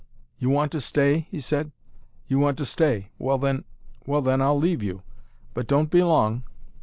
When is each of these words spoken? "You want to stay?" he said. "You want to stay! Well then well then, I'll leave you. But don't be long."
"You 0.39 0.49
want 0.49 0.71
to 0.71 0.81
stay?" 0.81 1.27
he 1.29 1.39
said. 1.39 1.71
"You 2.25 2.39
want 2.39 2.57
to 2.57 2.65
stay! 2.65 3.11
Well 3.19 3.37
then 3.37 3.65
well 4.07 4.23
then, 4.23 4.41
I'll 4.41 4.57
leave 4.57 4.81
you. 4.81 5.03
But 5.53 5.67
don't 5.67 5.91
be 5.91 6.01
long." 6.01 6.41